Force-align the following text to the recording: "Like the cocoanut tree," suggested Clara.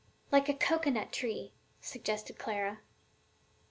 "Like 0.31 0.47
the 0.47 0.55
cocoanut 0.55 1.11
tree," 1.11 1.53
suggested 1.79 2.39
Clara. 2.39 2.79